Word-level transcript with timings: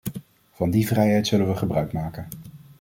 Van 0.51 0.69
die 0.71 0.87
vrijheid 0.87 1.27
zullen 1.27 1.47
we 1.47 1.55
gebruikmaken. 1.55 2.27